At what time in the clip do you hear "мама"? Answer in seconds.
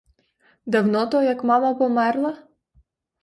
1.49-1.73